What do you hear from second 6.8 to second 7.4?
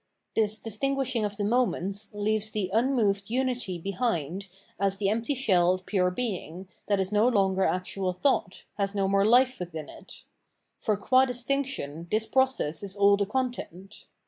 that is no